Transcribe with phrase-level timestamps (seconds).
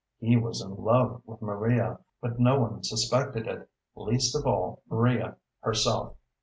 [0.19, 5.37] He was in love with Maria, but no one suspected it, least of all Maria
[5.59, 6.15] herself.